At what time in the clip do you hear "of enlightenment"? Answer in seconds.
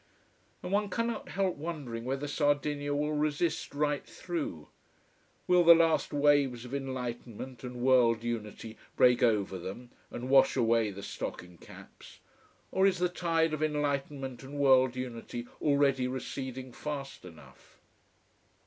6.65-7.63, 13.53-14.41